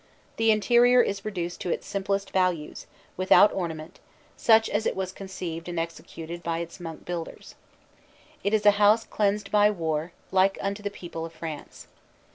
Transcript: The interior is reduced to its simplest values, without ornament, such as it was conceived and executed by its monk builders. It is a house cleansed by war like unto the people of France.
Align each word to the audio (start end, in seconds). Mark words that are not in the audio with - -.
The 0.37 0.49
interior 0.49 0.99
is 1.03 1.23
reduced 1.23 1.61
to 1.61 1.69
its 1.69 1.85
simplest 1.85 2.31
values, 2.31 2.87
without 3.17 3.53
ornament, 3.53 3.99
such 4.35 4.67
as 4.67 4.87
it 4.87 4.95
was 4.95 5.11
conceived 5.11 5.69
and 5.69 5.79
executed 5.79 6.41
by 6.41 6.57
its 6.57 6.79
monk 6.79 7.05
builders. 7.05 7.53
It 8.43 8.51
is 8.51 8.65
a 8.65 8.71
house 8.81 9.03
cleansed 9.03 9.51
by 9.51 9.69
war 9.69 10.11
like 10.31 10.57
unto 10.59 10.81
the 10.81 10.89
people 10.89 11.23
of 11.23 11.33
France. 11.33 11.85